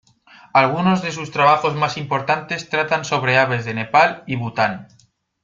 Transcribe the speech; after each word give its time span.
Algunos 0.55 1.03
de 1.03 1.11
sus 1.11 1.29
trabajos 1.29 1.75
más 1.75 1.95
importantes 1.95 2.69
tratan 2.69 3.05
sobre 3.05 3.37
aves 3.37 3.65
de 3.65 3.75
Nepal 3.75 4.23
y 4.25 4.35
Bhutan. 4.35 4.87